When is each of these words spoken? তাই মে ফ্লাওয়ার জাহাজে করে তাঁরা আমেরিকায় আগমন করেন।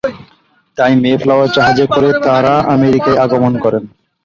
তাই 0.77 0.93
মে 0.95 1.11
ফ্লাওয়ার 1.17 1.49
জাহাজে 1.55 1.85
করে 1.87 2.09
তাঁরা 2.25 2.53
আমেরিকায় 2.67 3.21
আগমন 3.21 3.53
করেন। 3.57 3.83